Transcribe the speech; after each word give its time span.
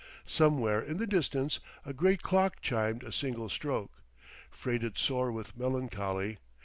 Somewhere 0.25 0.81
in 0.81 0.97
the 0.97 1.05
distance 1.05 1.59
a 1.85 1.93
great 1.93 2.23
clock 2.23 2.59
chimed 2.59 3.03
a 3.03 3.11
single 3.11 3.49
stroke, 3.49 4.01
freighted 4.49 4.97
sore 4.97 5.31
with 5.31 5.55
melancholy. 5.55 6.39